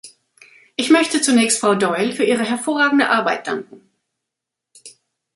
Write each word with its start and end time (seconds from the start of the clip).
Ich 0.77 0.89
möchte 0.89 1.21
zunächst 1.21 1.59
Frau 1.59 1.75
Doyle 1.75 2.11
für 2.11 2.23
ihre 2.23 2.43
hervorragende 2.43 3.11
Arbeit 3.11 3.45
danken. 3.45 3.87